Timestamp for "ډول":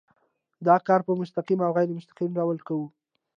2.39-2.57